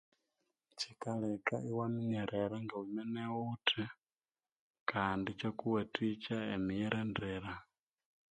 [0.77, 3.81] Kyikaleka iwaminyerera ngawimene wuthi
[4.89, 7.51] kandi ikyakuwathikya emiyirindire.